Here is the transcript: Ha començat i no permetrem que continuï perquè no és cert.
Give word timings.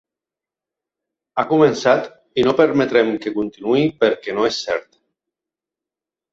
Ha 1.41 1.45
començat 1.51 2.09
i 2.43 2.47
no 2.49 2.55
permetrem 2.63 3.13
que 3.27 3.35
continuï 3.37 3.87
perquè 4.03 4.39
no 4.41 4.51
és 4.51 4.61
cert. 4.67 4.93